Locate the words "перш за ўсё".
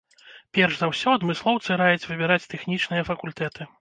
0.57-1.13